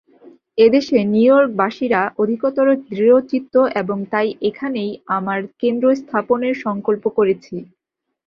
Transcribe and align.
এদেশে 0.57 0.97
নিউ 1.05 1.25
ইয়র্কবাসীরা 1.29 2.01
অধিকতর 2.19 2.67
দৃঢ়চিত্ত, 2.89 3.53
এবং 3.81 3.97
তাই 4.11 4.27
এখানেই 4.49 4.91
আমার 5.17 5.39
কেন্দ্রস্থাপনের 5.61 6.55
সঙ্কল্প 6.65 7.03
করেছি। 7.17 7.55